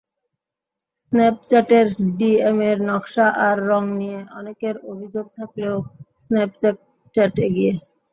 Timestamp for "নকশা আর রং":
2.89-3.83